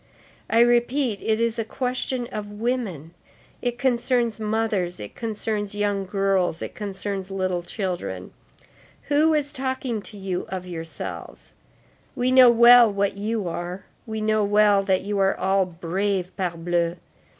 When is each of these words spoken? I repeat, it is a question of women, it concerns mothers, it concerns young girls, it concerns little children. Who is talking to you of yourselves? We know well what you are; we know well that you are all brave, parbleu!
I 0.49 0.61
repeat, 0.61 1.21
it 1.21 1.39
is 1.39 1.59
a 1.59 1.63
question 1.63 2.25
of 2.31 2.53
women, 2.53 3.13
it 3.61 3.77
concerns 3.77 4.39
mothers, 4.39 4.99
it 4.99 5.13
concerns 5.13 5.75
young 5.75 6.07
girls, 6.07 6.59
it 6.63 6.73
concerns 6.73 7.29
little 7.29 7.61
children. 7.61 8.33
Who 9.09 9.35
is 9.35 9.53
talking 9.53 10.01
to 10.01 10.17
you 10.17 10.47
of 10.49 10.65
yourselves? 10.65 11.53
We 12.15 12.31
know 12.31 12.49
well 12.49 12.91
what 12.91 13.15
you 13.15 13.47
are; 13.47 13.85
we 14.07 14.21
know 14.21 14.43
well 14.43 14.81
that 14.81 15.01
you 15.01 15.19
are 15.19 15.35
all 15.37 15.67
brave, 15.67 16.35
parbleu! 16.35 16.95